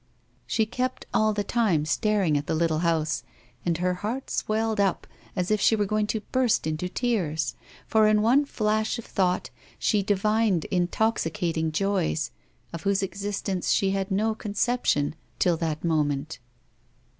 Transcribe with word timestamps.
She 0.47 0.65
kept, 0.65 1.05
all 1.13 1.31
the 1.31 1.43
time, 1.43 1.85
staring 1.85 2.35
at 2.35 2.47
the 2.47 2.55
little 2.55 2.79
house; 2.79 3.21
and 3.63 3.77
her 3.77 3.93
heart 4.01 4.31
swelled 4.31 4.79
up, 4.79 5.05
as 5.35 5.51
if 5.51 5.61
she 5.61 5.75
were 5.75 5.85
going 5.85 6.07
to 6.07 6.21
burst 6.31 6.65
into 6.65 6.89
tears; 6.89 7.53
for, 7.85 8.07
in 8.07 8.23
one 8.23 8.45
flash 8.45 8.97
of 8.97 9.05
thought, 9.05 9.51
she 9.77 10.01
divined 10.01 10.65
intoxicating 10.71 11.71
joys, 11.71 12.31
of 12.73 12.81
whose 12.81 13.03
existence 13.03 13.69
she 13.73 13.91
had 13.91 14.09
no 14.09 14.33
conception 14.33 15.13
till 15.37 15.55
that 15.57 15.83
moment. 15.83 16.39